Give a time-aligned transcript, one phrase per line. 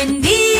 [0.00, 0.59] Buen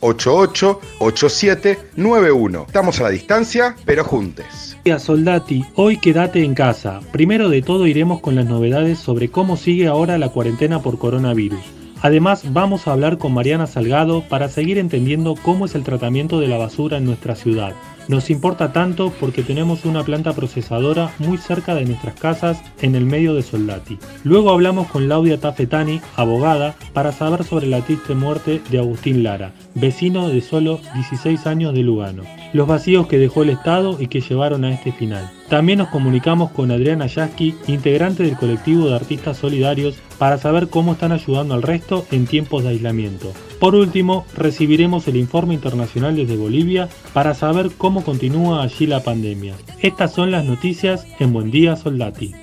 [0.00, 2.64] 88 87 91.
[2.66, 4.76] Estamos a la distancia, pero juntes.
[4.84, 7.00] Día Soldati, hoy quédate en casa.
[7.12, 11.60] Primero de todo iremos con las novedades sobre cómo sigue ahora la cuarentena por coronavirus.
[12.00, 16.46] Además vamos a hablar con Mariana Salgado para seguir entendiendo cómo es el tratamiento de
[16.46, 17.74] la basura en nuestra ciudad.
[18.08, 23.04] Nos importa tanto porque tenemos una planta procesadora muy cerca de nuestras casas en el
[23.04, 23.98] medio de Soldati.
[24.24, 29.52] Luego hablamos con Laudia Tafetani, abogada, para saber sobre la triste muerte de Agustín Lara,
[29.74, 32.22] vecino de solo 16 años de Lugano.
[32.54, 35.30] Los vacíos que dejó el Estado y que llevaron a este final.
[35.48, 40.92] También nos comunicamos con Adriana Yasky, integrante del colectivo de artistas solidarios, para saber cómo
[40.92, 43.32] están ayudando al resto en tiempos de aislamiento.
[43.58, 49.54] Por último, recibiremos el informe internacional desde Bolivia para saber cómo continúa allí la pandemia.
[49.80, 52.34] Estas son las noticias en Buen Día Soldati.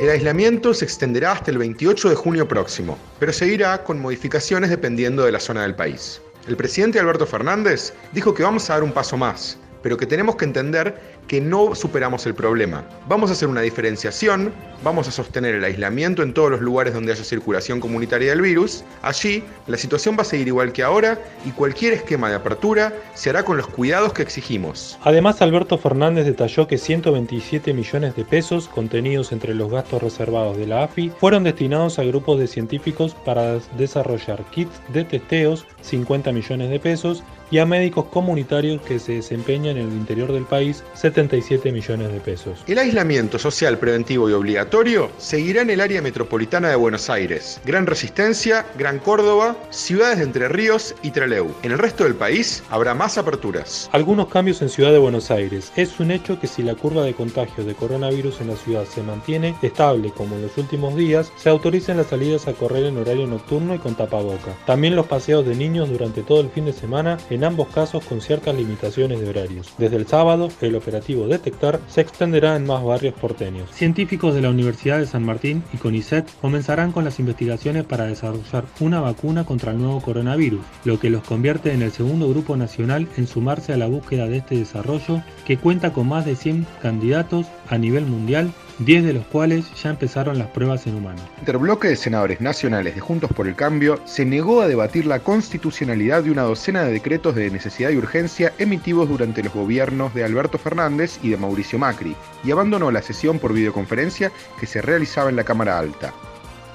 [0.00, 5.24] El aislamiento se extenderá hasta el 28 de junio próximo, pero seguirá con modificaciones dependiendo
[5.24, 6.22] de la zona del país.
[6.48, 10.36] El presidente Alberto Fernández dijo que vamos a dar un paso más, pero que tenemos
[10.36, 12.84] que entender que no superamos el problema.
[13.06, 17.12] Vamos a hacer una diferenciación, vamos a sostener el aislamiento en todos los lugares donde
[17.12, 18.84] haya circulación comunitaria del virus.
[19.02, 23.30] Allí la situación va a seguir igual que ahora y cualquier esquema de apertura se
[23.30, 24.98] hará con los cuidados que exigimos.
[25.02, 30.66] Además, Alberto Fernández detalló que 127 millones de pesos contenidos entre los gastos reservados de
[30.66, 36.70] la AFI fueron destinados a grupos de científicos para desarrollar kits de testeos, 50 millones
[36.70, 41.72] de pesos, y a médicos comunitarios que se desempeñan en el interior del país, 77
[41.72, 42.62] millones de pesos.
[42.66, 47.86] El aislamiento social preventivo y obligatorio seguirá en el área metropolitana de Buenos Aires, Gran
[47.86, 51.48] Resistencia, Gran Córdoba, ciudades de Entre Ríos y Trelew.
[51.62, 53.88] En el resto del país habrá más aperturas.
[53.92, 55.72] Algunos cambios en Ciudad de Buenos Aires.
[55.76, 59.02] Es un hecho que si la curva de contagios de coronavirus en la ciudad se
[59.02, 63.26] mantiene estable como en los últimos días, se autoricen las salidas a correr en horario
[63.26, 64.54] nocturno y con tapaboca.
[64.66, 68.20] También los paseos de niños durante todo el fin de semana en ambos casos con
[68.20, 69.72] ciertas limitaciones de horarios.
[69.78, 73.70] Desde el sábado, el operativo Detectar se extenderá en más barrios porteños.
[73.70, 78.64] Científicos de la Universidad de San Martín y CONICET comenzarán con las investigaciones para desarrollar
[78.80, 83.08] una vacuna contra el nuevo coronavirus, lo que los convierte en el segundo grupo nacional
[83.16, 87.46] en sumarse a la búsqueda de este desarrollo que cuenta con más de 100 candidatos
[87.68, 91.22] a nivel mundial 10 de los cuales ya empezaron las pruebas en humanos.
[91.40, 96.22] Interbloque de senadores nacionales de Juntos por el Cambio se negó a debatir la constitucionalidad
[96.22, 100.58] de una docena de decretos de necesidad y urgencia emitidos durante los gobiernos de Alberto
[100.58, 104.30] Fernández y de Mauricio Macri, y abandonó la sesión por videoconferencia
[104.60, 106.14] que se realizaba en la Cámara Alta.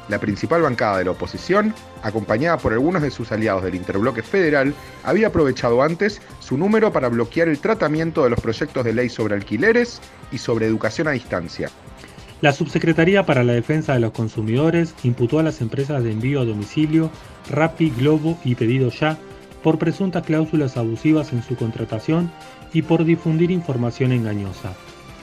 [0.09, 4.73] La principal bancada de la oposición, acompañada por algunos de sus aliados del interbloque federal,
[5.03, 9.35] había aprovechado antes su número para bloquear el tratamiento de los proyectos de ley sobre
[9.35, 11.69] alquileres y sobre educación a distancia.
[12.43, 16.45] La Subsecretaría para la Defensa de los Consumidores imputó a las empresas de envío a
[16.45, 17.09] domicilio,
[17.49, 19.17] Rappi, Globo y Pedido Ya
[19.63, 22.29] por presuntas cláusulas abusivas en su contratación
[22.73, 24.73] y por difundir información engañosa.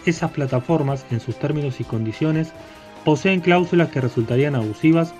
[0.07, 2.55] Esas plataformas, en sus términos y condiciones,
[3.05, 5.13] poseen cláusulas que resultarían abusivas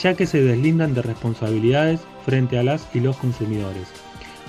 [0.00, 3.88] ya que se deslindan de responsabilidades frente a las y los consumidores.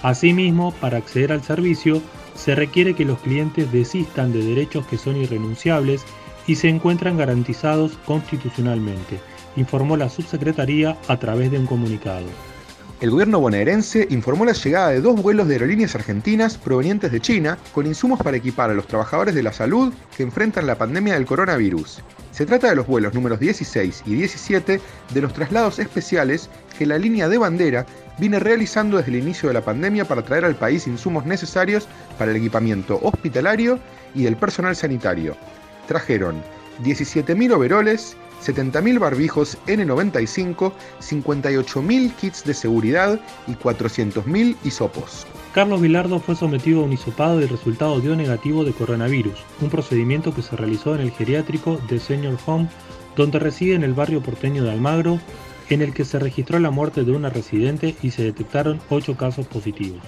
[0.03, 2.03] Asimismo, para acceder al servicio,
[2.35, 6.05] se requiere que los clientes desistan de derechos que son irrenunciables
[6.49, 9.19] y se encuentran garantizados constitucionalmente,
[9.55, 12.25] informó la subsecretaría a través de un comunicado.
[13.01, 17.59] El gobierno bonaerense informó la llegada de dos vuelos de aerolíneas argentinas provenientes de China
[17.71, 21.27] con insumos para equipar a los trabajadores de la salud que enfrentan la pandemia del
[21.27, 22.01] coronavirus.
[22.31, 24.81] Se trata de los vuelos números 16 y 17
[25.13, 26.49] de los traslados especiales
[26.79, 27.85] que la línea de bandera
[28.17, 31.87] viene realizando desde el inicio de la pandemia para traer al país insumos necesarios
[32.17, 33.77] para el equipamiento hospitalario
[34.15, 35.37] y del personal sanitario.
[35.89, 36.43] Trajeron
[36.83, 38.15] 17.000 overoles,
[38.45, 40.71] 70.000 barbijos N95,
[41.01, 45.25] 58.000 kits de seguridad y 400.000 hisopos.
[45.51, 49.71] Carlos Vilardo fue sometido a un hisopado y el resultado dio negativo de coronavirus, un
[49.71, 52.69] procedimiento que se realizó en el geriátrico de Senior Home,
[53.15, 55.19] donde reside en el barrio porteño de Almagro,
[55.69, 59.47] en el que se registró la muerte de una residente y se detectaron 8 casos
[59.47, 60.03] positivos.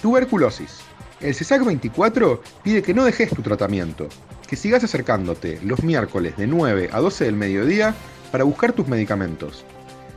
[0.00, 0.80] Tuberculosis.
[1.20, 4.08] El CESAC 24 pide que no dejes tu tratamiento,
[4.50, 7.94] que sigas acercándote los miércoles de 9 a 12 del mediodía
[8.32, 9.64] para buscar tus medicamentos.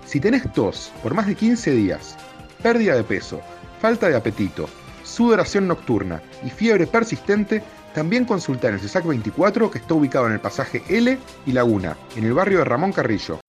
[0.07, 2.17] Si tenés tos por más de 15 días,
[2.63, 3.41] pérdida de peso,
[3.79, 4.67] falta de apetito,
[5.03, 7.61] sudoración nocturna y fiebre persistente,
[7.93, 11.15] también consulta en el CESAC 24 que está ubicado en el pasaje L
[11.45, 13.42] y Laguna, en el barrio de Ramón Carrillo.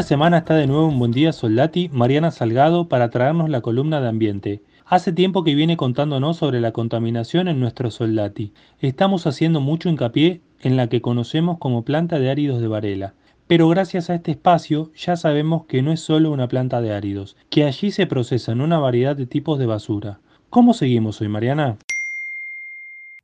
[0.00, 4.00] Esta semana está de nuevo un Buen Día Soldati Mariana Salgado para traernos la columna
[4.00, 4.62] de ambiente.
[4.86, 8.54] Hace tiempo que viene contándonos sobre la contaminación en nuestro Soldati.
[8.80, 13.12] Estamos haciendo mucho hincapié en la que conocemos como planta de áridos de Varela.
[13.46, 17.36] Pero gracias a este espacio ya sabemos que no es solo una planta de áridos,
[17.50, 20.20] que allí se procesan una variedad de tipos de basura.
[20.48, 21.76] ¿Cómo seguimos hoy, Mariana?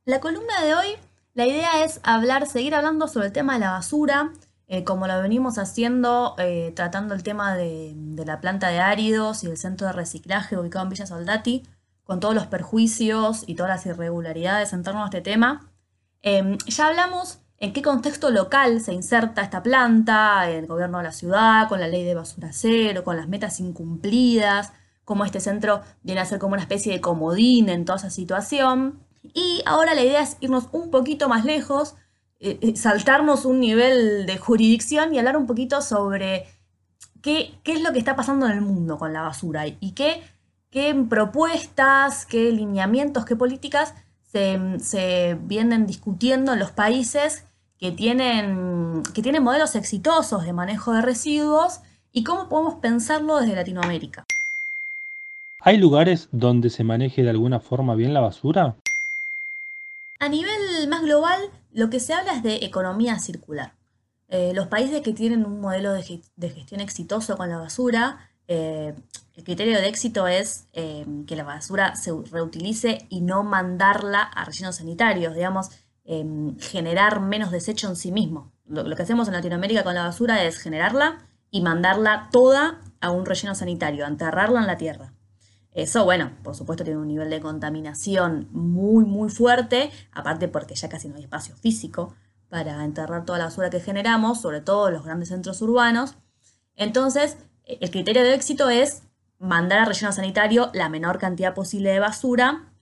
[0.05, 0.89] La columna de hoy,
[1.33, 4.33] la idea es hablar, seguir hablando sobre el tema de la basura,
[4.69, 9.47] eh, como lo venimos haciendo, eh, tratando el tema de, la planta de áridos y
[9.47, 11.63] el centro de reciclaje ubicado en Villa Soldati,
[12.05, 15.71] con todos los perjuicios y todas las irregularidades en torno a este tema.
[16.23, 21.13] Em, ya hablamos en qué contexto local se inserta esta planta, el gobierno de la
[21.13, 24.73] ciudad, con la ley de basura cero, con las metas incumplidas,
[25.05, 29.01] cómo este centro viene a ser como una especie de comodín en toda esa situación.
[29.35, 31.95] Y ahora la idea es irnos un poquito más lejos,
[32.41, 36.47] eh, eh, saltarnos un nivel de jurisdicción y hablar un poquito sobre
[37.23, 40.23] qué, qué, es lo que está pasando en el mundo con la basura y qué,
[40.71, 43.95] qué propuestas, qué lineamientos, qué políticas
[44.81, 47.47] se, vienen discutiendo en los países
[47.79, 51.81] que tienen, que tienen modelos exitosos de manejo de residuos
[52.13, 54.25] y cómo podemos pensarlo desde Latinoamérica.
[55.61, 58.77] ¿Hay lugares donde se maneje de alguna forma bien la basura?
[60.19, 61.41] A nivel más global,
[61.77, 63.75] lo que se habla es de economía circular.
[64.29, 68.95] Eh, los países que tienen un modelo de, gestión exitoso con la basura, eh,
[69.35, 74.47] el criterio de éxito es eh, que la basura se reutilice y no mandarla a
[74.47, 75.69] rellenos sanitarios, digamos,
[76.07, 78.51] em, generar menos desecho en sí mismo.
[78.67, 81.19] Lo, lo, que hacemos en Latinoamérica con la basura es generarla
[81.51, 85.13] y mandarla toda a un relleno sanitario, enterrarla en la tierra.
[85.77, 90.89] Eso, bueno, por supuesto tiene un nivel de contaminación muy, muy fuerte, aparte porque ya
[90.89, 92.15] casi no hay espacio físico
[92.49, 96.15] para enterrar toda la basura que generamos, sobre todo en los grandes centros urbanos.
[96.77, 99.03] Entonces, el criterio de éxito es
[99.39, 102.73] mandar a relleno sanitario la menor cantidad posible de basura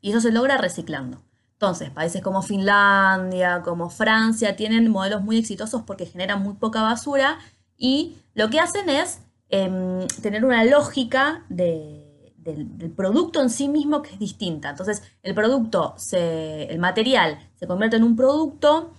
[0.00, 1.24] y eso se logra reciclando.
[1.54, 7.36] Entonces, países como Finlandia, como Francia, tienen modelos muy exitosos porque generan muy poca basura
[7.76, 9.18] y lo que hacen es
[9.48, 12.03] em, tener una lógica de
[12.44, 14.70] del, producto en sí mismo que es distinta.
[14.70, 18.92] Entonces, el producto, el material se convierte en un producto,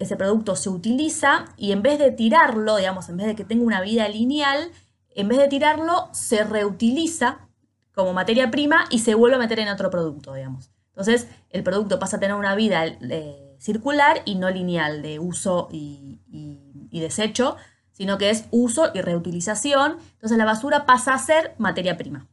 [0.00, 3.64] ese producto se utiliza y en vez de tirarlo, digamos, en vez de que tenga
[3.64, 4.70] una vida lineal,
[5.10, 7.48] en vez de tirarlo, se reutiliza
[7.94, 10.70] como materia prima y se vuelve a meter en otro producto, digamos.
[10.88, 15.68] Entonces, el producto pasa a tener una vida eh, circular y no lineal de uso
[15.70, 16.20] y,
[16.90, 17.56] y desecho,
[17.90, 19.98] sino que es uso y reutilización.
[20.14, 22.28] Entonces, la basura pasa a ser materia prima.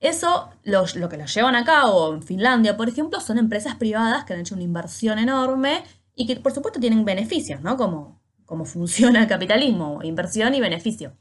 [0.00, 4.32] Eso, lo, que lo llevan acá o en Finlandia, por ejemplo, son empresas privadas que
[4.32, 5.82] han hecho una inversión enorme
[6.14, 7.76] y que, por supuesto, tienen beneficios, ¿no?
[7.76, 11.16] Como, como funciona el capitalismo, inversión y beneficio.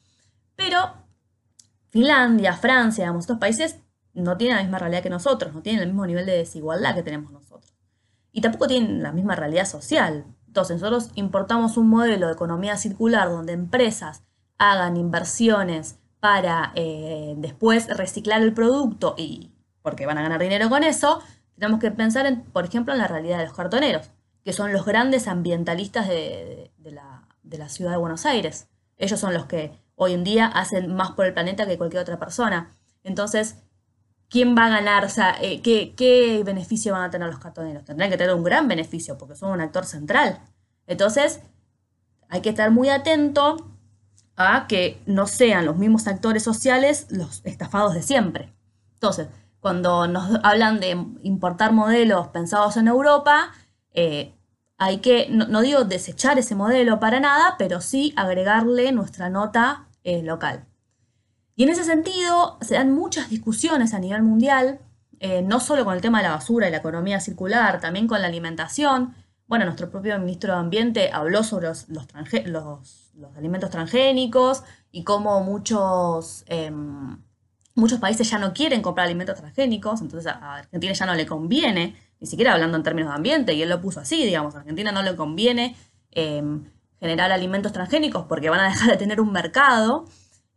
[0.55, 0.93] Pero
[1.89, 3.79] Finlandia, Francia, digamos, estos países
[4.13, 7.03] no tienen la misma realidad que nosotros, no tienen el mismo nivel de desigualdad que
[7.03, 7.74] tenemos nosotros.
[8.31, 10.25] Y tampoco tienen la misma realidad social.
[10.46, 14.24] Entonces, nosotros importamos un modelo de economía circular donde empresas
[14.57, 20.84] hagan inversiones para eh, después reciclar el producto y porque van a ganar dinero con
[20.84, 21.22] eso,
[21.57, 24.12] tenemos que pensar, en, por ejemplo, en la realidad de los cartoneros,
[24.43, 28.67] que son los grandes ambientalistas de, la, ciudad de Buenos Aires.
[28.98, 32.19] Ellos son los que hoy en día hacen más por el planeta que cualquier otra
[32.19, 32.75] persona.
[33.05, 33.63] Entonces,
[34.27, 35.07] ¿quién va a ganar?
[35.39, 37.86] Eh, ¿qué, beneficio van a tener los cartoneros?
[37.86, 40.41] Tendrán que tener un gran beneficio porque son un actor central.
[40.88, 41.39] Entonces,
[42.27, 43.76] hay que estar muy atento
[44.38, 48.53] a que no sean los mismos actores sociales los estafados de siempre.
[48.94, 49.27] Entonces,
[49.60, 50.91] cuando nos hablan de
[51.24, 53.51] importar modelos pensados en Europa,
[53.94, 54.34] eh,
[54.77, 60.22] hay que, no, digo desechar ese modelo para nada, pero sí agregarle nuestra nota eh,
[60.22, 60.65] local.
[61.56, 64.79] Y en ese sentido, se dan muchas discusiones a nivel mundial,
[65.20, 68.22] eh, no solo con el tema de la basura y la economía circular, también con
[68.22, 69.15] la alimentación.
[69.48, 76.43] Bueno, nuestro propio ministro de Ambiente habló sobre los, los, alimentos transgénicos y cómo muchos,
[76.47, 77.17] em,
[77.75, 81.95] muchos países ya no quieren comprar alimentos transgénicos, entonces a Argentina ya no le conviene,
[82.19, 84.91] ni siquiera hablando en términos de ambiente, y él lo puso así, digamos, a Argentina
[84.91, 85.75] no le conviene
[86.12, 86.65] em,
[87.00, 90.05] generar alimentos transgénicos porque van a dejar de tener un mercado.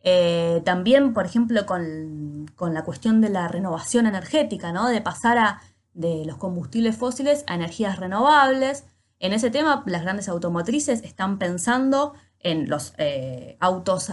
[0.03, 4.89] Eh, también, por ejemplo, con, la cuestión de la renovación energética, ¿no?
[4.89, 5.61] De pasar a,
[5.93, 8.85] de los combustibles fósiles a energías renovables.
[9.19, 14.11] En ese tema, las grandes automotrices están pensando en los eh, autos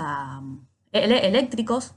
[0.91, 1.95] eléctricos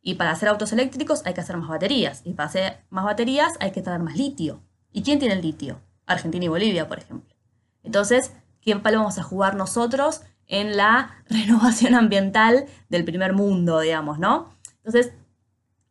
[0.00, 3.52] y para hacer autos eléctricos hay que hacer más baterías y para hacer más baterías
[3.60, 4.62] hay que traer más litio.
[4.92, 5.80] ¿Y quién tiene el litio?
[6.06, 7.34] Argentina y Bolivia, por ejemplo.
[7.82, 14.18] Entonces, ¿qué papel vamos a jugar nosotros en la renovación ambiental del primer mundo, digamos,
[14.18, 14.54] ¿no?
[14.78, 15.12] Entonces,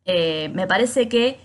[0.04, 1.40] eh, me parece que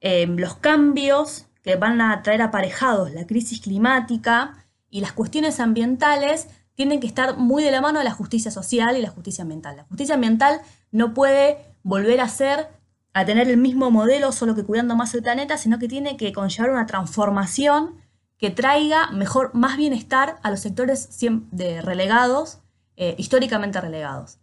[0.00, 6.48] eh, los cambios que van a traer aparejados la crisis climática y las cuestiones ambientales
[6.78, 9.78] tienen que estar muy de la mano de la justicia social y la justicia ambiental.
[9.78, 10.60] La justicia ambiental
[10.92, 12.68] no puede volver a ser,
[13.14, 16.32] a tener el mismo modelo, solo que cuidando más el planeta, sino que tiene que
[16.32, 17.96] conllevar una transformación
[18.38, 21.08] que traiga mejor, más bienestar a los sectores
[21.50, 22.60] de relegados,
[22.96, 24.38] eh, históricamente relegados.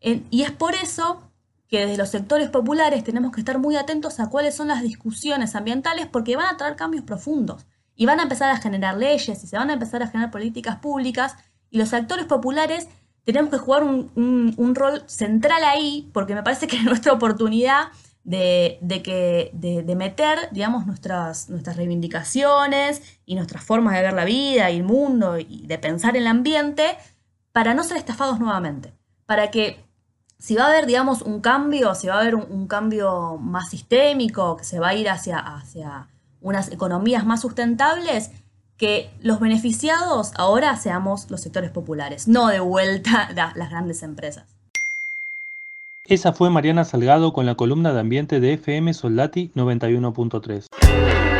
[0.00, 1.28] y es por eso
[1.66, 5.56] que desde los sectores populares tenemos que estar muy atentos a cuáles son las discusiones
[5.56, 7.66] ambientales porque van a traer cambios profundos
[7.96, 10.76] y van a empezar a generar leyes y se van a empezar a generar políticas
[10.76, 11.36] públicas
[11.70, 12.88] y los actores populares
[13.24, 17.88] tenemos que jugar un, rol central ahí porque me parece que es nuestra oportunidad
[18.24, 24.70] de, que, de, meter, digamos, nuestras, nuestras reivindicaciones y nuestras formas de ver la vida
[24.70, 26.96] y el mundo y de pensar en el ambiente
[27.52, 28.92] para no ser estafados nuevamente.
[29.26, 29.84] Para que
[30.38, 34.56] si va a haber, digamos, un cambio, si va a haber un, cambio más sistémico,
[34.56, 36.08] que se va a ir hacia, hacia
[36.40, 38.30] unas economías más sustentables,
[38.80, 44.56] que los beneficiados ahora seamos los sectores populares, no de vuelta las grandes empresas.
[46.06, 51.39] Esa fue Mariana Salgado con la columna de ambiente de FM Soldati 91.3.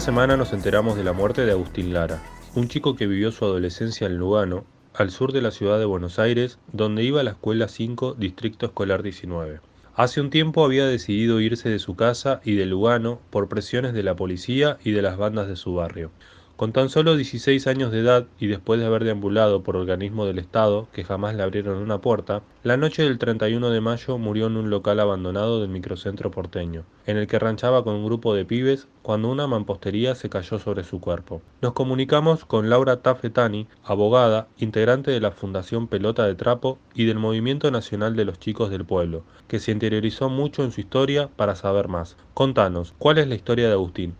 [0.00, 2.22] semana nos enteramos de la muerte de Agustín Lara,
[2.54, 4.64] un chico que vivió su adolescencia en Lugano,
[4.94, 8.66] al sur de la ciudad de Buenos Aires, donde iba a la escuela 5, Distrito
[8.66, 9.60] Escolar 19.
[9.94, 14.02] Hace un tiempo había decidido irse de su casa y de Lugano por presiones de
[14.02, 16.12] la policía y de las bandas de su barrio.
[16.58, 20.40] Con tan solo 16 años de edad y después de haber deambulado por organismos del
[20.40, 24.56] Estado que jamás le abrieron una puerta, la noche del 31 de mayo murió en
[24.56, 28.88] un local abandonado del microcentro porteño, en el que ranchaba con un grupo de pibes
[29.02, 31.42] cuando una mampostería se cayó sobre su cuerpo.
[31.62, 37.20] Nos comunicamos con Laura Tafetani, abogada, integrante de la Fundación Pelota de Trapo y del
[37.20, 41.54] Movimiento Nacional de los Chicos del Pueblo, que se interiorizó mucho en su historia para
[41.54, 42.16] saber más.
[42.34, 44.16] Contanos, ¿cuál es la historia de Agustín?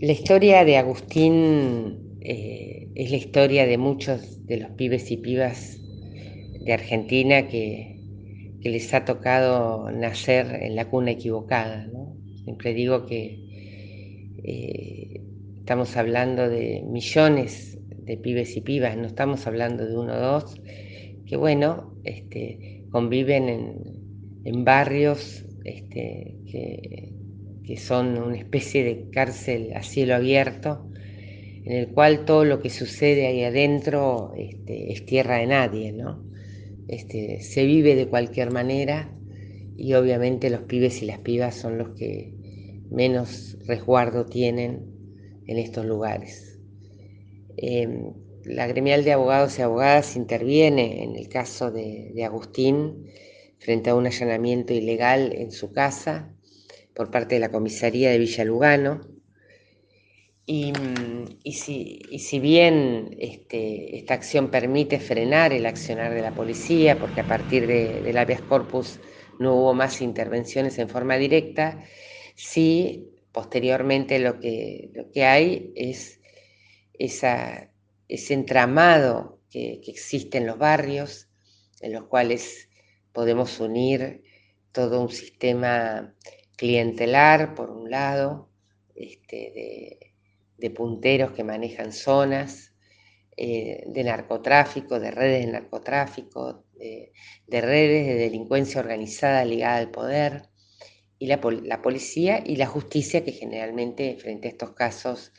[0.00, 5.80] La historia de Agustín eh, es la historia de muchos de los pibes y pibas
[6.60, 7.88] de Argentina que,
[8.60, 11.88] les ha tocado nacer en la cuna equivocada.
[12.44, 13.38] Siempre digo que
[14.44, 15.20] eh,
[15.56, 20.60] estamos hablando de millones de pibes y pibas, no estamos hablando de uno o dos,
[21.26, 23.48] que bueno, este, conviven
[24.44, 27.21] en, barrios este, que
[27.64, 30.88] que son una especie de cárcel a cielo abierto,
[31.64, 36.24] en el cual todo lo que sucede ahí adentro este, es tierra de nadie, ¿no?
[36.88, 39.16] Este, se vive de cualquier manera
[39.76, 42.34] y obviamente los pibes y las pibas son los que
[42.90, 44.80] menos resguardo tienen
[45.46, 46.58] en estos lugares.
[47.56, 48.12] Em,
[48.44, 53.06] la gremial de abogados y abogadas interviene en el caso de Agustín
[53.60, 56.34] frente a un allanamiento ilegal en su casa
[56.94, 59.00] por parte de la comisaría de Villa Lugano.
[60.44, 60.72] Y,
[61.52, 67.66] si, bien este, esta acción permite frenar el accionar de la policía, porque a partir
[67.66, 68.98] de, del habeas corpus
[69.38, 71.82] no hubo más intervenciones en forma directa,
[72.34, 76.20] sí posteriormente lo que, lo que hay es
[76.92, 77.70] esa,
[78.08, 81.28] ese entramado que, que existe en los barrios,
[81.80, 82.68] en los cuales
[83.12, 84.22] podemos unir
[84.72, 86.14] todo un sistema
[86.56, 88.48] clientelar, por un lado,
[88.94, 90.12] este,
[90.58, 92.72] de, punteros que manejan zonas,
[93.36, 97.12] eh, de narcotráfico, de redes de narcotráfico, de,
[97.60, 100.48] redes de delincuencia organizada ligada al poder,
[101.18, 101.40] y la,
[101.82, 105.32] policía y la justicia que generalmente frente a estos casos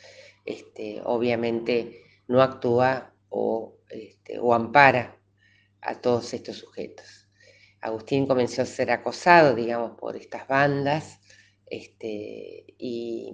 [0.46, 5.20] este, obviamente no actúa o, este, o ampara
[5.82, 7.23] a todos estos sujetos.
[7.84, 11.20] Agustín comenzó a ser acosado, digamos, por estas bandas,
[11.66, 13.30] este, y,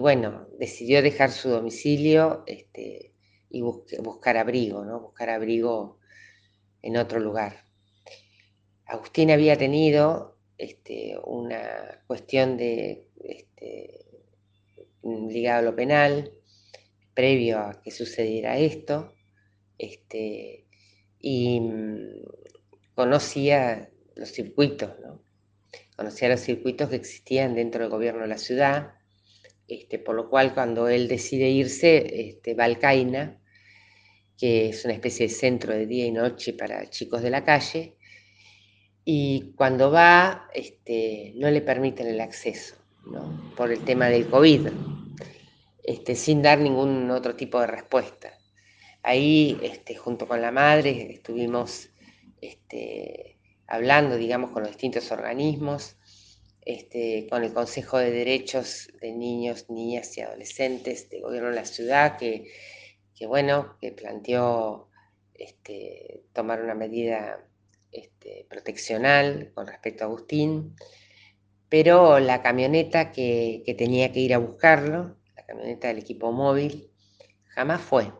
[0.00, 3.14] bueno, decidió dejar su domicilio este,
[3.50, 4.98] y buscar abrigo, ¿no?
[4.98, 6.00] Buscar abrigo
[6.82, 7.64] en otro lugar.
[8.84, 14.06] Agustín había tenido este, una cuestión de este,
[15.04, 16.32] ligada a lo penal,
[17.14, 19.12] previo a que sucediera esto,
[21.20, 21.60] y
[22.94, 25.22] conocía los circuitos, ¿no?
[25.96, 28.94] conocía los circuitos que existían dentro del gobierno de la ciudad,
[29.68, 33.38] este, por lo cual cuando él decide irse, este, va al Caina,
[34.36, 37.96] que es una especie de centro de día y noche para chicos de la calle,
[39.04, 42.76] y cuando va este, no le permiten el acceso,
[43.06, 43.52] ¿no?
[43.56, 44.68] por el tema del COVID,
[45.84, 48.38] este, sin dar ningún otro tipo de respuesta.
[49.02, 51.91] Ahí, este, junto con la madre, estuvimos
[52.42, 55.96] este, hablando, digamos, con los distintos organismos,
[56.64, 61.64] este, con el Consejo de Derechos de Niños, Niñas y Adolescentes del Gobierno de la
[61.64, 62.50] Ciudad, que,
[63.26, 64.88] bueno, que planteó
[65.34, 67.38] este, tomar una medida
[67.92, 70.74] este, proteccional con respecto a Agustín,
[71.68, 76.90] pero la camioneta que, que tenía que ir a buscarlo, la camioneta del equipo móvil,
[77.46, 78.12] jamás fue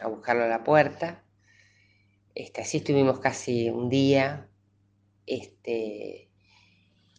[0.00, 1.23] a buscarlo a la puerta,
[2.34, 4.48] este, así estuvimos casi un día.
[5.26, 6.30] Este,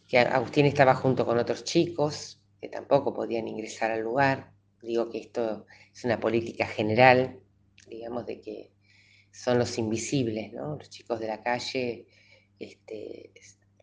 [0.06, 4.52] que Agustín estaba junto con otros chicos que tampoco podían ingresar al lugar.
[4.82, 7.40] Digo que esto es una política general,
[7.88, 8.72] digamos, de que
[9.32, 10.76] son los invisibles, ¿no?
[10.76, 12.06] Los chicos de la calle
[12.58, 13.32] este,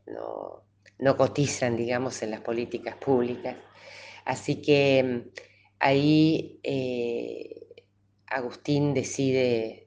[0.07, 3.57] no, cotizan, digamos, en las políticas públicas.
[4.25, 5.29] Así que mm,
[5.79, 7.83] ahí eh,
[8.27, 9.82] Agustín decide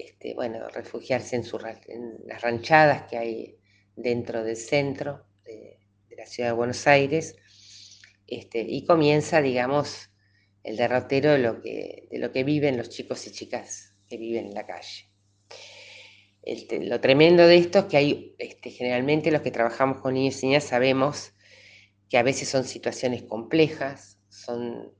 [0.00, 3.56] este, bueno, refugiarse en, las ranchadas que hay
[3.96, 5.78] dentro del centro de,
[6.16, 7.36] la ciudad de Buenos Aires,
[8.26, 10.10] este, y comienza, digamos,
[10.62, 14.46] el derrotero de lo, que, de lo que viven los chicos y chicas que viven
[14.46, 15.08] en la calle.
[16.80, 20.46] lo tremendo de esto es que hay, este, generalmente los que trabajamos con niños y
[20.46, 21.32] niñas sabemos
[22.10, 24.92] que a veces son situaciones complejas, son,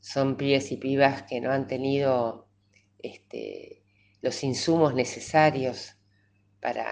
[0.00, 2.48] son pibes y pibas que no han tenido
[4.22, 5.96] los insumos necesarios
[6.60, 6.86] para,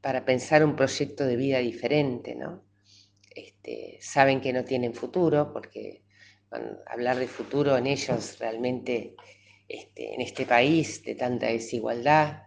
[0.00, 2.64] para pensar un proyecto de vida diferente, ¿no?
[3.34, 6.04] Este, saben que no tienen futuro, porque
[6.86, 9.16] hablar de futuro en ellos realmente,
[9.68, 12.42] este, en este país de tanta desigualdad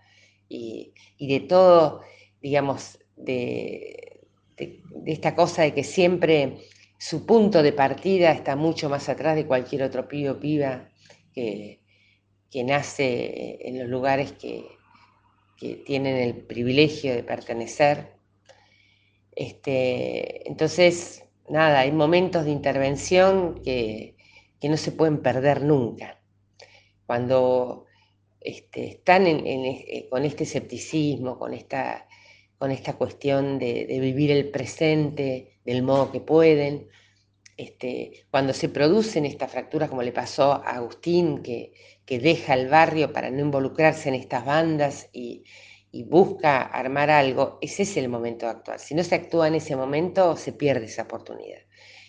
[0.48, 2.02] y, de todo,
[2.42, 4.22] digamos, de,
[5.06, 6.58] esta cosa de que siempre
[6.98, 10.90] su punto de partida está mucho más atrás de cualquier otro pibe o piba
[11.34, 11.82] que,
[12.52, 14.78] que nace en los lugares que,
[15.58, 18.14] que tienen el privilegio de pertenecer.
[19.36, 24.16] Este, entonces, nada, hay momentos de intervención que,
[24.64, 26.22] no se pueden perder nunca.
[27.06, 27.86] Cuando
[28.42, 32.08] este, están eh, con este escepticismo, con esta,
[32.58, 36.90] con esta cuestión de, vivir el presente del modo que pueden,
[37.56, 41.72] este, cuando se producen estas fracturas, como le pasó a Agustín, que,
[42.08, 45.44] que deja el barrio para no involucrarse en estas bandas y,
[46.06, 48.80] busca armar algo, ese es el momento de actuar.
[48.80, 51.62] Si no se actúa en ese momento, se pierde esa oportunidad.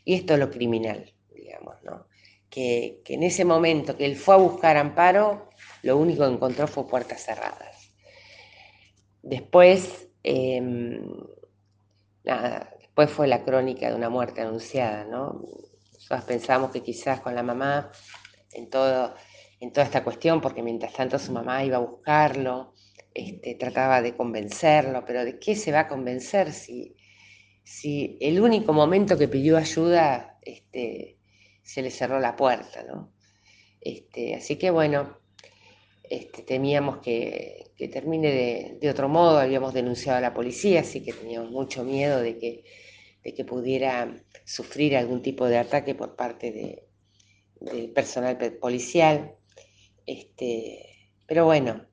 [0.05, 2.07] Y esto es lo criminal, digamos, ¿no?
[2.51, 5.49] Que, en ese momento que él fue a buscar amparo,
[5.83, 7.95] lo único que encontró fue puertas cerradas.
[9.23, 11.01] Después, em,
[12.25, 15.43] nada, después fue la crónica de una muerte anunciada, ¿no?
[15.95, 17.91] Nosotros pensamos que quizás con la mamá,
[18.53, 19.15] en, todo,
[19.61, 22.75] en toda esta cuestión, porque mientras tanto su mamá iba a buscarlo,
[23.15, 26.97] este, trataba de convencerlo, pero ¿de qué se va a convencer si,
[27.65, 31.19] si el único momento que pidió ayuda este,
[31.63, 32.85] se le cerró la puerta?
[32.85, 33.13] ¿no?
[33.81, 35.19] Este, así que bueno,
[36.09, 41.51] este, temíamos que, termine de, otro modo, habíamos denunciado a la policía, así que teníamos
[41.51, 42.65] mucho miedo de que,
[43.23, 46.89] de que pudiera sufrir algún tipo de ataque por parte de,
[47.61, 49.38] del personal policial.
[50.09, 51.85] Este, pero bueno,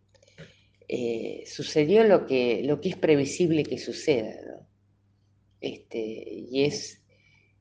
[0.88, 4.38] eh, sucedió lo que, lo que es previsible que suceda,
[5.60, 7.04] este, y es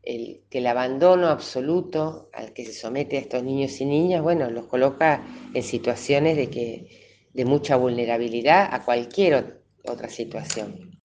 [0.04, 4.48] el, que el abandono absoluto al que se somete a estos niños y niñas, bueno,
[4.48, 11.00] los coloca en situaciones de, que, de mucha vulnerabilidad a cualquier otra situación.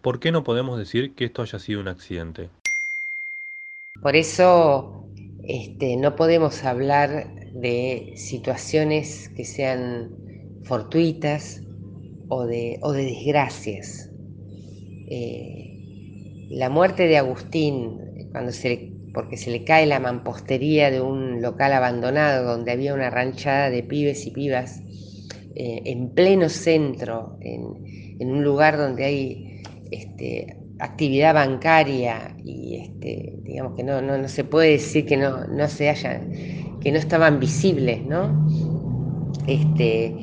[0.00, 2.48] ¿Por qué no podemos decir que esto haya sido un accidente?
[4.00, 5.05] Por eso
[5.46, 10.10] este, no podemos hablar de situaciones que sean
[10.64, 11.62] fortuitas
[12.28, 14.10] o de, o de desgracias.
[15.08, 21.40] Eh, la muerte de Agustín, cuando se porque se le cae la mampostería de un
[21.40, 24.82] local abandonado donde había una ranchada de pibes y pibas
[25.54, 33.74] eh, en pleno centro, en, un lugar donde hay este, actividad bancaria y este, digamos
[33.76, 36.20] que no, no, se puede decir que no, no se haya,
[36.80, 38.46] que no estaban visibles, ¿no?
[39.46, 40.14] Este,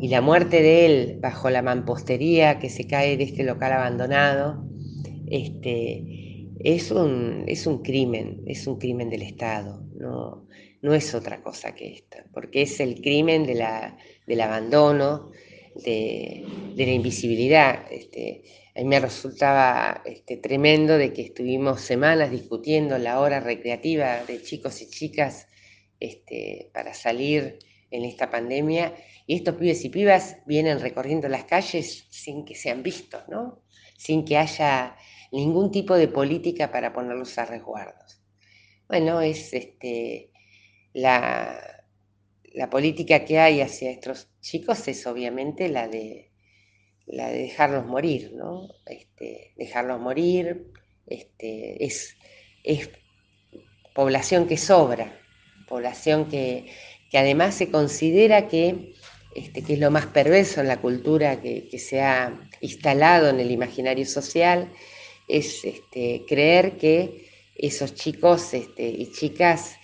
[0.00, 4.64] y la muerte de él bajo la mampostería que se cae de este local abandonado,
[5.26, 10.46] este, es, un, es un crimen, es un crimen del Estado, no,
[10.80, 15.30] no es otra cosa que esta, porque es el crimen de la, del abandono,
[15.84, 16.44] de,
[16.76, 17.80] la invisibilidad.
[17.90, 18.42] Este,
[18.78, 24.40] a mí me resultaba este, tremendo de que estuvimos semanas discutiendo la hora recreativa de
[24.40, 25.48] chicos y chicas
[25.98, 27.58] este, para salir
[27.90, 28.94] en esta pandemia
[29.26, 33.64] y estos pibes y pibas vienen recorriendo las calles sin que sean vistos, ¿no?
[33.96, 34.96] Sin que haya
[35.32, 38.22] ningún tipo de política para ponerlos a resguardos.
[38.86, 40.30] Bueno, es este,
[40.92, 41.84] la,
[42.44, 46.27] la política que hay hacia estos chicos es obviamente la de,
[47.08, 48.68] la de dejarlos morir, ¿no?
[48.86, 50.70] Este, dejarlos morir,
[51.06, 52.16] este, es,
[52.64, 52.90] es
[53.94, 55.18] población que sobra,
[55.68, 56.70] población que,
[57.10, 58.94] que además se considera que
[59.38, 63.50] este, que es lo más perverso en la cultura que, se ha instalado en el
[63.50, 64.72] imaginario social,
[65.28, 69.76] es este, creer que esos chicos este, y chicas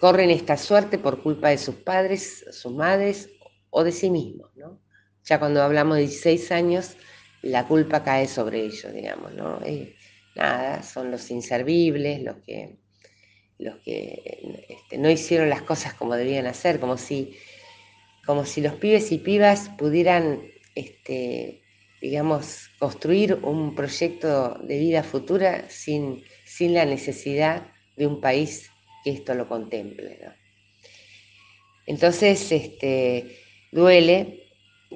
[0.00, 3.30] corren esta suerte por culpa de sus padres, sus madres
[3.70, 4.50] o de sí mismos.
[5.24, 6.96] Ya cuando hablamos de 16 años,
[7.42, 9.32] la culpa cae sobre ellos, digamos.
[9.34, 9.60] ¿no?
[10.34, 12.76] nada, son los inservibles, los que,
[13.58, 17.36] los que no hicieron las cosas como debían hacer, como si
[18.26, 20.42] como si los pibes y pibas pudieran,
[20.74, 21.62] este,
[22.00, 28.70] digamos, construir un proyecto de vida futura sin, sin la necesidad de un país
[29.02, 30.20] que esto lo contemple.
[31.86, 33.38] Entonces, este,
[33.72, 34.43] duele,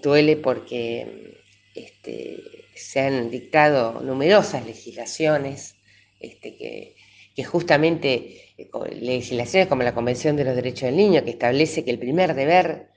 [0.02, 1.42] duele porque
[1.74, 2.42] este,
[2.74, 5.76] se han dictado numerosas legislaciones
[6.20, 11.84] este, que, justamente, eh, legislaciones como la Convención de los Derechos del Niño, que establece
[11.84, 12.90] que el primer deber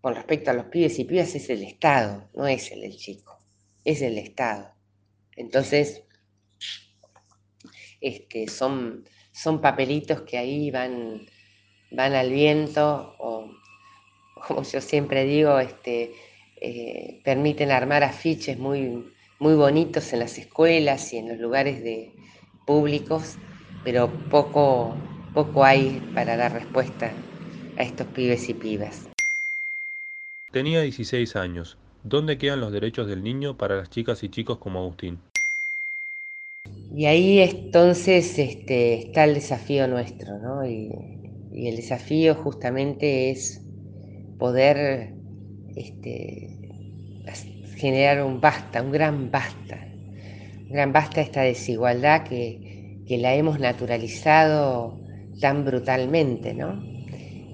[0.00, 3.42] con respecto a los pibes y pibas es el Estado, no es el del chico.
[3.84, 4.74] es del Estado.
[5.36, 6.04] Entonces,
[8.00, 11.26] este, son, son papelitos que ahí van,
[11.90, 13.50] van al viento o,
[14.46, 16.14] como yo siempre digo, este,
[16.60, 22.12] eh, permiten armar afiches muy, muy bonitos en las escuelas y en los lugares de,
[22.68, 23.36] públicos,
[23.82, 24.94] pero poco,
[25.32, 27.10] poco hay para dar respuesta
[27.78, 29.08] a estos pibes y pibas.
[30.52, 31.78] Tenía 16 años.
[32.04, 35.18] ¿Dónde quedan los derechos del niño para las chicas y chicos como Agustín?
[36.94, 40.68] Y ahí entonces este, está el desafío nuestro, ¿no?
[40.68, 40.90] Y,
[41.50, 43.62] el desafío justamente es
[44.38, 45.14] poder
[45.76, 46.48] este,
[47.76, 49.86] generar un basta, un gran basta,
[50.66, 54.98] un gran basta esta desigualdad que, que la hemos naturalizado
[55.40, 56.82] tan brutalmente, ¿no?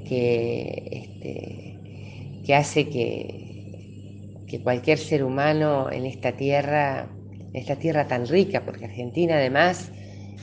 [0.07, 7.09] Que, este, que hace que, que cualquier ser humano en esta tierra
[7.55, 9.93] esta tierra tan rica, porque Argentina además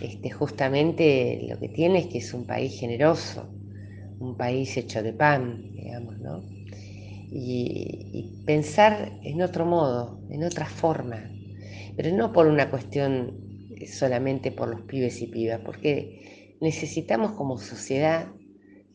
[0.02, 3.50] este, justamente lo que tiene es que es un país generoso,
[4.22, 6.44] un país hecho de pan, digamos, ¿no?
[7.34, 11.30] Y, pensar en otro modo, en otra forma,
[11.96, 18.28] pero no por una cuestión solamente por los pibes y pibas, porque necesitamos como sociedad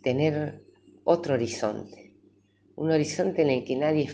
[0.03, 0.63] tener
[1.05, 2.13] otro horizonte,
[2.75, 4.09] un horizonte en el que nadie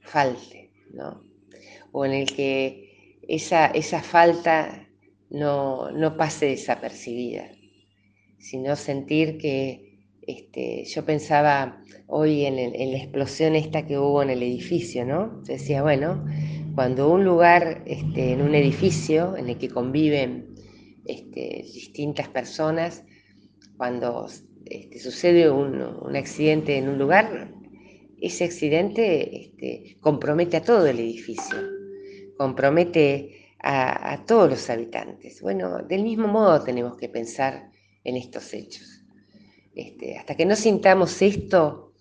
[0.00, 1.22] falte, ¿no?
[1.92, 4.88] O en el que esa, esa falta
[5.30, 7.50] no, pase desapercibida,
[8.38, 9.93] sino sentir que
[10.26, 15.42] este, yo pensaba hoy en, la explosión esta que hubo en el edificio, ¿no?
[15.44, 16.24] decía, bueno,
[16.74, 20.54] cuando un lugar, este, en un edificio en el que conviven
[21.06, 23.04] este, distintas personas,
[23.76, 24.28] cuando
[25.00, 27.52] sucede un, un, accidente en un lugar,
[28.20, 29.52] ese accidente
[30.00, 31.58] compromete a todo el edificio
[32.36, 35.40] compromete a, todos los habitantes.
[35.40, 37.70] Bueno, del mismo modo tenemos que pensar
[38.02, 38.93] en estos hechos.
[39.74, 41.92] Este, hasta que no sintamos esto,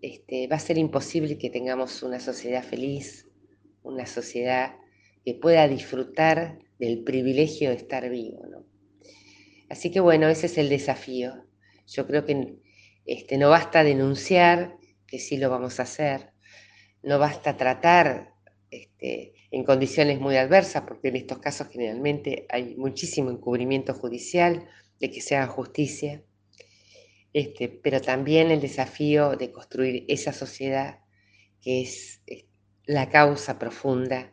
[0.00, 3.28] este, va a ser imposible que tengamos una sociedad feliz,
[3.82, 4.76] una sociedad
[5.24, 8.64] que pueda disfrutar del privilegio de estar vivo.
[9.68, 11.44] Así que bueno, ese es el desafío.
[11.86, 12.56] Yo creo que
[13.04, 16.32] este, no basta denunciar, que sí lo vamos a hacer,
[17.02, 18.34] no basta tratar
[18.70, 24.66] este, en condiciones muy adversas, porque en estos casos generalmente hay muchísimo encubrimiento judicial
[25.00, 26.22] de que se haga justicia,
[27.32, 31.00] este, pero también el desafío de construir esa sociedad
[31.62, 32.22] que es,
[32.86, 34.32] la causa profunda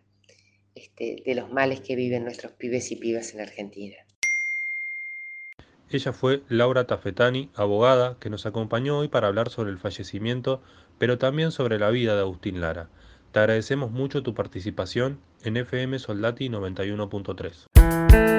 [0.74, 3.96] este, de los males que viven nuestros pibes y pibas en Argentina.
[5.90, 10.62] Ella fue Laura Tafetani, abogada, que nos acompañó hoy para hablar sobre el fallecimiento,
[10.98, 12.90] pero también sobre la vida de Agustín Lara.
[13.32, 18.37] Te agradecemos mucho tu participación en FM Soldati 91.3.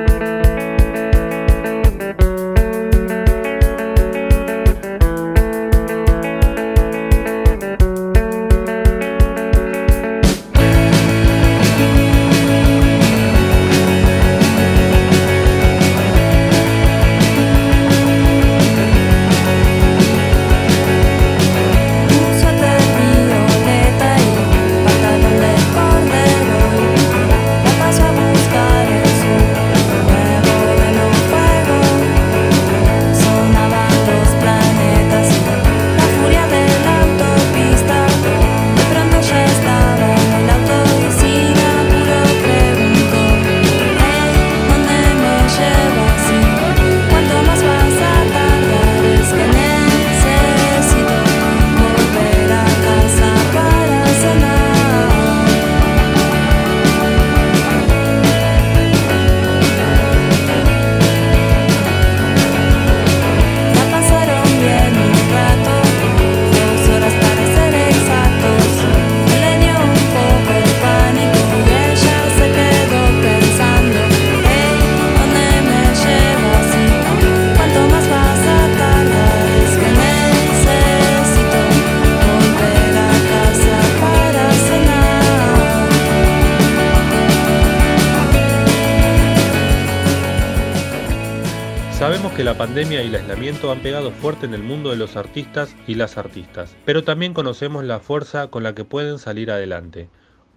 [92.49, 95.97] la pandemia y el aislamiento han pegado fuerte en el mundo de los artistas y
[95.97, 100.09] las artistas, pero también conocemos la fuerza con la que pueden salir adelante.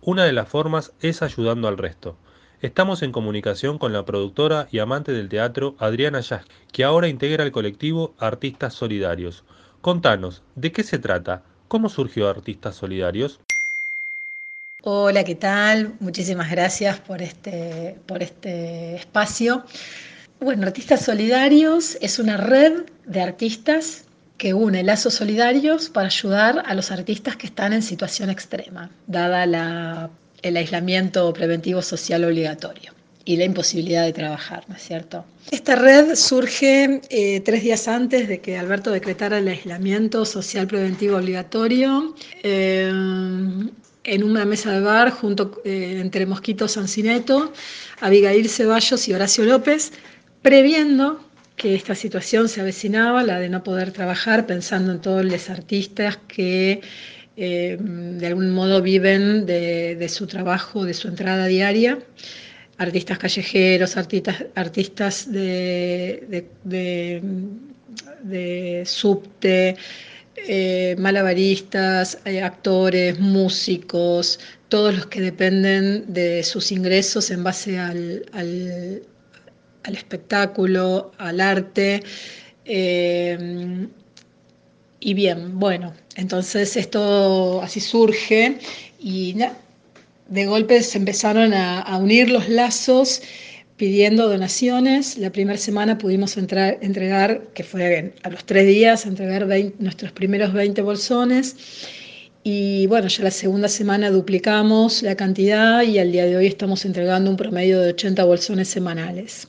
[0.01, 2.15] Una de las formas es ayudando al resto.
[2.61, 7.43] Estamos en comunicación con la productora y amante del teatro Adriana Yas, que ahora integra
[7.43, 9.43] el colectivo Artistas Solidarios.
[9.81, 11.43] Contanos, ¿de qué se trata?
[11.67, 13.41] ¿Cómo surgió Artistas Solidarios?
[14.83, 15.95] Hola, ¿qué tal?
[15.99, 19.65] Muchísimas gracias por este, por este espacio.
[20.41, 24.05] Bueno, Artistas Solidarios es una red de artistas
[24.39, 30.09] que une lazos solidarios para ayudar a los artistas que están en situación extrema, dada
[30.41, 32.91] el aislamiento preventivo social obligatorio
[33.23, 35.23] y la imposibilidad de trabajar, ¿no es cierto?
[35.51, 41.17] Esta red surge eh, tres días antes de que Alberto decretara el aislamiento social preventivo
[41.17, 42.15] obligatorio.
[42.41, 42.91] Eh,
[44.03, 47.53] en una mesa de bar junto eh, entre Mosquito Sancineto,
[47.99, 49.91] Abigail Ceballos y Horacio López,
[50.41, 51.23] previendo
[51.55, 56.17] que esta situación se avecinaba, la de no poder trabajar, pensando en todos los artistas
[56.27, 56.81] que
[57.37, 61.99] eh, de algún modo viven de, su trabajo, de su entrada diaria,
[62.77, 66.47] artistas callejeros, artistas, artistas de,
[68.23, 69.75] de, subte,
[70.35, 78.23] eh, malabaristas, eh, actores, músicos, todos los que dependen de sus ingresos en base al
[79.85, 82.03] espectáculo, al arte.
[82.65, 83.87] Eh,
[85.03, 88.59] y bien, bueno, entonces esto así surge
[88.99, 89.35] y
[90.27, 93.23] de golpe se empezaron a, unir los lazos
[93.77, 95.17] pidiendo donaciones.
[95.17, 99.47] La primera semana pudimos entrar, entregar, que fue a los tres días, entregar
[99.79, 101.55] nuestros primeros 20 bolsones.
[102.43, 106.85] Y bueno, ya la segunda semana duplicamos la cantidad y al día de hoy estamos
[106.85, 109.47] entregando un promedio de 80 bolsones semanales.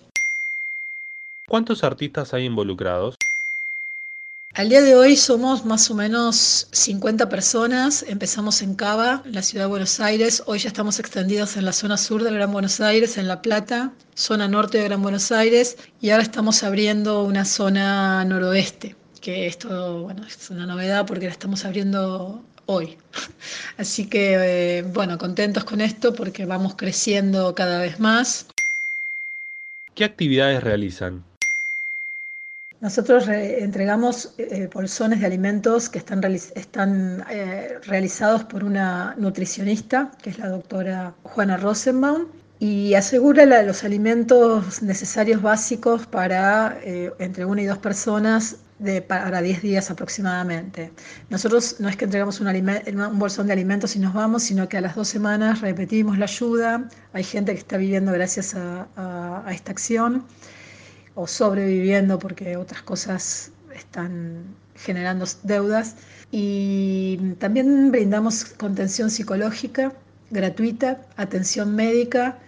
[1.52, 3.14] ¿Cuántos artistas hay involucrados?
[4.54, 8.02] Al día de hoy somos más o menos 50 personas.
[8.08, 10.42] Empezamos en Cava, en la ciudad de Buenos Aires.
[10.46, 13.92] Hoy ya estamos extendidos en la zona sur del Gran Buenos Aires, en La Plata,
[14.14, 15.76] zona norte de Gran Buenos Aires.
[16.00, 21.32] Y ahora estamos abriendo una zona noroeste, que esto, bueno, es una novedad porque la
[21.32, 22.96] estamos abriendo hoy.
[23.76, 28.46] Así que, eh, bueno, contentos con esto porque vamos creciendo cada vez más.
[29.94, 31.30] ¿Qué actividades realizan?
[32.82, 40.30] Nosotros entregamos eh, bolsones de alimentos que están, están eh, realizados por una nutricionista, que
[40.30, 42.26] es la doctora Juana Rosenbaum,
[42.58, 49.40] y asegura los alimentos necesarios básicos para eh, entre una y dos personas de, para
[49.40, 50.90] 10 días aproximadamente.
[51.30, 54.78] Nosotros no es que entregamos un, un, bolsón de alimentos y nos vamos, sino que
[54.78, 56.88] a las dos semanas repetimos la ayuda.
[57.12, 60.24] Hay gente que está viviendo gracias a esta acción
[61.14, 64.44] o sobreviviendo porque otras cosas están
[64.74, 65.96] generando deudas.
[66.30, 69.92] Y también brindamos contención psicológica
[70.32, 72.38] gratuita, atención médica.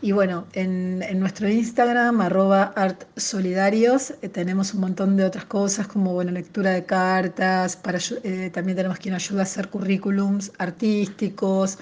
[0.00, 6.12] Y bueno, en, nuestro Instagram, arroba artsolidarios, eh, tenemos un montón de otras cosas como
[6.12, 11.78] bueno, lectura de cartas, para, eh, también tenemos quien ayuda a hacer currículums artísticos,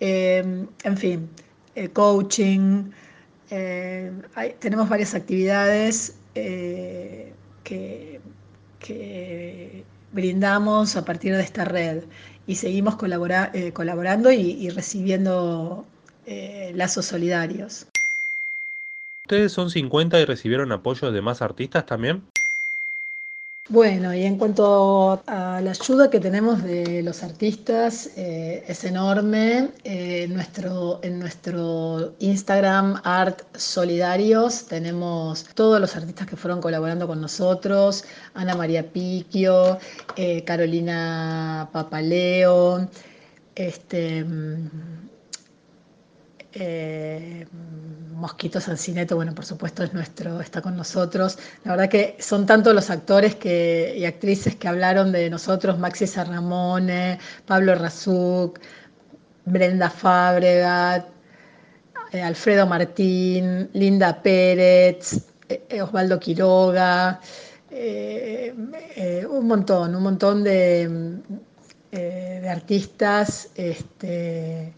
[0.00, 1.28] eh, en fin,
[1.92, 2.90] coaching.
[3.50, 4.12] Eh,
[4.58, 7.32] tenemos varias actividades eh,
[7.64, 8.20] que,
[10.10, 12.02] brindamos a partir de esta red
[12.46, 12.96] y seguimos
[13.52, 15.84] eh, colaborando y, recibiendo
[16.74, 17.86] lazos solidarios.
[19.24, 22.22] ¿Ustedes son 50 y recibieron apoyo de más artistas también?
[23.70, 29.72] Bueno, y en cuanto a la ayuda que tenemos de los artistas, eh, es enorme.
[29.84, 37.06] Eh, en, nuestro, en nuestro Instagram Art Solidarios tenemos todos los artistas que fueron colaborando
[37.06, 39.78] con nosotros, Ana María Piquio,
[40.16, 42.88] eh, Carolina Papaleo,
[43.54, 44.24] este,
[46.58, 51.38] mm, Mosquito Sancineto, bueno, por supuesto es nuestro, está con nosotros.
[51.64, 57.18] La verdad que son tantos los actores y actrices que hablaron de nosotros, Maxi Sarramone,
[57.46, 58.58] Pablo Razuk,
[59.44, 61.06] Brenda Fabregat,
[62.12, 67.20] eh, Alfredo Martín, Linda Pérez, eh, Osvaldo Quiroga,
[67.70, 68.54] eh,
[69.28, 71.20] un montón, un montón de,
[71.90, 73.50] de artistas.
[73.54, 74.72] Este,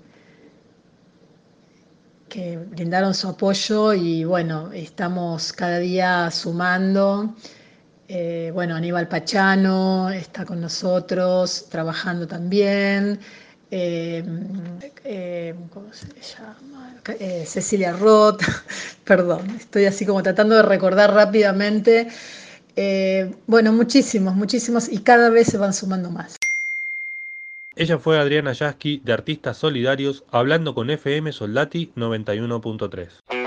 [2.31, 7.35] que brindaron su apoyo y bueno, estamos cada día sumando.
[8.09, 13.19] Eh, bueno, Aníbal Pachano está con nosotros, trabajando también.
[13.71, 14.25] Eh,
[15.05, 16.95] eh, ¿Cómo se llama?
[17.45, 18.43] Cecilia Roth,
[19.05, 22.09] perdón, estoy así como tratando de recordar rápidamente.
[23.47, 26.37] bueno, muchísimos, muchísimos y cada vez se van sumando más.
[27.81, 33.40] Ella fue Adriana Yasky de Artistas Solidarios hablando con FM Soldati 91.3.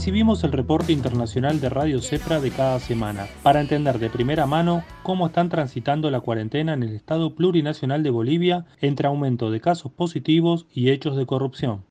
[0.00, 4.82] recibimos el reporte internacional de Radio CEPRA de cada semana para entender de primera mano
[5.02, 9.92] cómo están transitando la cuarentena en el Estado plurinacional de Bolivia entre aumento de casos
[9.92, 11.84] positivos y hechos de corrupción.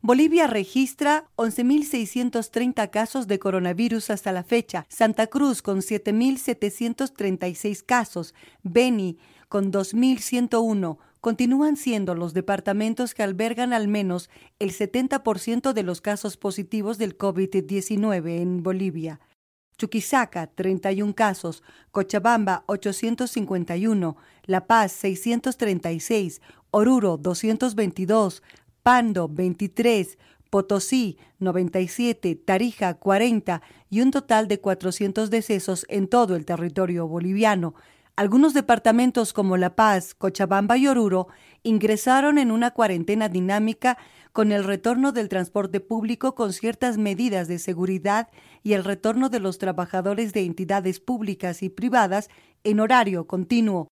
[0.00, 9.18] Bolivia registra 11.630 casos de coronavirus hasta la fecha, Santa Cruz con 7.736 casos, Beni
[9.50, 16.36] con 2.101, continúan siendo los departamentos que albergan al menos el 70% de los casos
[16.36, 19.20] positivos del COVID-19 en Bolivia.
[19.78, 21.62] Chuquisaca, 31 casos,
[21.92, 28.42] Cochabamba, 851, La Paz, 636, Oruro, 222,
[28.82, 30.18] Pando, 23,
[30.50, 37.74] Potosí, 97, Tarija, 40 y un total de 400 decesos en todo el territorio boliviano.
[38.16, 41.26] Algunos departamentos como La Paz, Cochabamba y Oruro
[41.64, 43.98] ingresaron en una cuarentena dinámica
[44.30, 48.28] con el retorno del transporte público con ciertas medidas de seguridad
[48.62, 52.30] y el retorno de los trabajadores de entidades públicas y privadas
[52.62, 53.88] en horario continuo.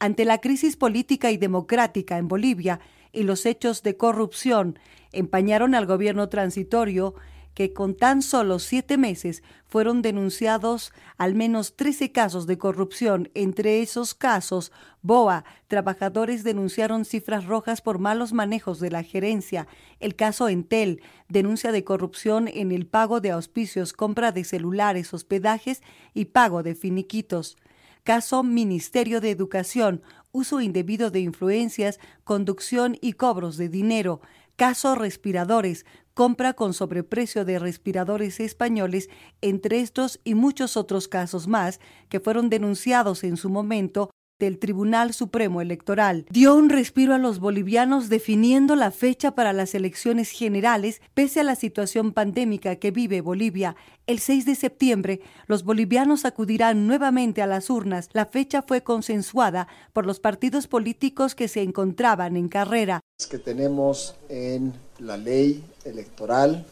[0.00, 2.80] Ante la crisis política y democrática en Bolivia
[3.12, 4.80] y los hechos de corrupción
[5.12, 7.14] empañaron al gobierno transitorio,
[7.56, 13.30] que con tan solo siete meses fueron denunciados al menos 13 casos de corrupción.
[13.32, 19.66] Entre esos casos, BOA, trabajadores denunciaron cifras rojas por malos manejos de la gerencia.
[20.00, 21.00] El caso Entel,
[21.30, 25.82] denuncia de corrupción en el pago de auspicios, compra de celulares, hospedajes
[26.12, 27.56] y pago de finiquitos.
[28.04, 34.20] Caso Ministerio de Educación, uso indebido de influencias, conducción y cobros de dinero.
[34.56, 35.84] Caso Respiradores,
[36.14, 39.10] compra con sobreprecio de respiradores españoles,
[39.42, 41.78] entre estos y muchos otros casos más
[42.08, 46.26] que fueron denunciados en su momento del Tribunal Supremo Electoral.
[46.28, 51.44] Dio un respiro a los bolivianos definiendo la fecha para las elecciones generales pese a
[51.44, 53.76] la situación pandémica que vive Bolivia.
[54.06, 58.10] El 6 de septiembre, los bolivianos acudirán nuevamente a las urnas.
[58.12, 63.00] La fecha fue consensuada por los partidos políticos que se encontraban en carrera.
[63.30, 66.66] Que tenemos en la ley electoral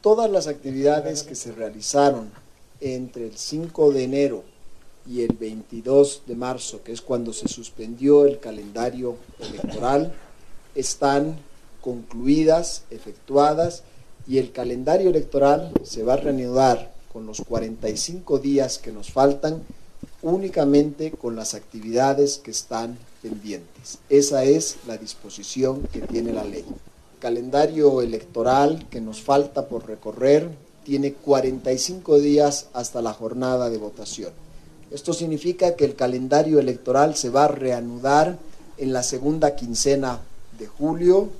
[0.00, 2.30] todas las actividades que se realizaron
[2.80, 4.51] entre el 5 de enero
[5.06, 10.12] y el 22 de marzo, que es cuando se suspendió el calendario electoral,
[10.74, 11.36] están
[11.80, 13.82] concluidas, efectuadas,
[14.26, 19.62] y el calendario electoral se va a reanudar con los 45 días que nos faltan,
[20.22, 23.98] únicamente con las actividades que están pendientes.
[24.08, 26.64] Esa es la disposición que tiene la ley.
[26.64, 30.48] El calendario electoral que nos falta por recorrer
[30.84, 34.41] tiene 45 días hasta la jornada de votación.
[34.92, 38.38] Esto significa que el calendario electoral se va a reanudar
[38.76, 40.20] en la segunda quincena
[40.58, 41.30] de julio,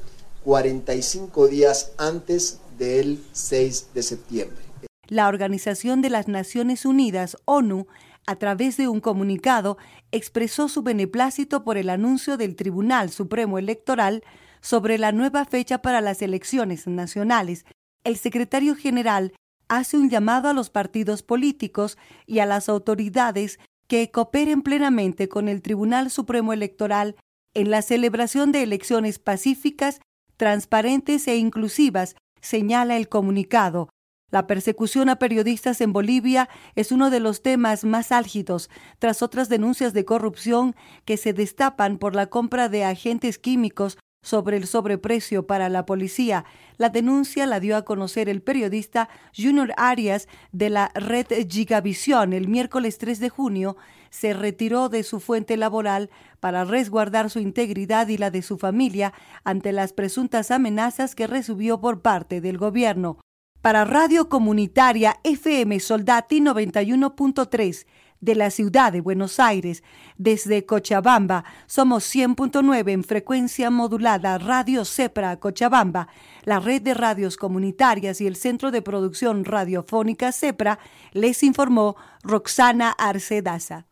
[0.45, 4.63] 45 días antes del 6 de septiembre.
[5.07, 7.87] La Organización de las Naciones Unidas, ONU,
[8.27, 9.77] a través de un comunicado,
[10.13, 14.23] expresó su beneplácito por el anuncio del Tribunal Supremo Electoral
[14.63, 17.67] sobre la nueva fecha para las elecciones nacionales.
[18.05, 19.35] El secretario general
[19.79, 21.97] hace un llamado a los partidos políticos
[22.27, 27.17] y a las autoridades que cooperen plenamente con el Tribunal Supremo Electoral
[27.55, 30.03] en la celebración de elecciones pacíficas,
[30.37, 33.89] transparentes e inclusivas, señala el comunicado.
[34.31, 38.69] La persecución a periodistas en Bolivia es uno de los temas más álgidos,
[38.99, 44.57] tras otras denuncias de corrupción que se destapan por la compra de agentes químicos sobre
[44.57, 46.45] el sobreprecio para la policía.
[46.79, 52.49] La denuncia la dio a conocer el periodista Junior Arias de la red Gigavisión el
[52.49, 53.77] miércoles 3 de junio.
[54.11, 59.13] Se retiró de su fuente laboral para resguardar su integridad y la de su familia
[59.45, 63.19] ante las presuntas amenazas que recibió por parte del gobierno.
[63.61, 67.87] Para Radio Comunitaria FM Soldati 91.3
[68.23, 69.83] de la ciudad de Buenos Aires.
[70.17, 76.09] Desde Cochabamba somos 100.9 en frecuencia modulada Radio Cepra Cochabamba,
[76.45, 80.79] la red de radios comunitarias y el Centro de Producción Radiofónica Cepra,
[81.13, 83.92] les informó Roxana Arcedaza.